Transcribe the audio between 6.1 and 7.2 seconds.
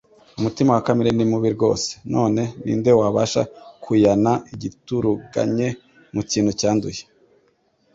mu kintu cyanduye?